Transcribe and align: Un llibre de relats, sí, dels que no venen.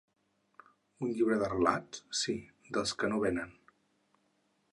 Un 1.07 1.11
llibre 1.19 1.37
de 1.43 1.49
relats, 1.53 2.01
sí, 2.23 2.37
dels 2.79 2.95
que 3.03 3.11
no 3.13 3.21
venen. 3.27 3.55